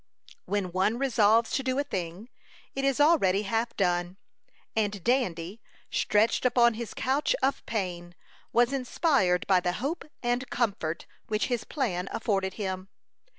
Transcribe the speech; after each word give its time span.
When 0.45 0.71
one 0.71 0.97
resolves 0.97 1.51
to 1.51 1.61
do 1.61 1.77
a 1.77 1.83
thing, 1.83 2.29
it 2.73 2.83
is 2.83 2.99
already 2.99 3.43
half 3.43 3.75
done; 3.75 4.17
and 4.75 5.03
Dandy, 5.03 5.61
stretched 5.91 6.43
upon 6.43 6.73
his 6.73 6.95
couch 6.95 7.35
of 7.43 7.63
pain, 7.67 8.15
was 8.51 8.73
inspired 8.73 9.45
by 9.45 9.59
the 9.59 9.73
hope 9.73 10.05
and 10.23 10.49
comfort 10.49 11.05
which 11.27 11.49
his 11.53 11.63
plan 11.63 12.09
afforded 12.11 12.55
him. 12.55 12.89